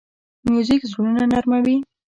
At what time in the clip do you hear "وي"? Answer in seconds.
1.65-1.77